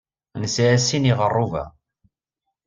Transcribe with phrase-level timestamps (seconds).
[0.41, 1.63] Nesɛa sin n yiɣerruba.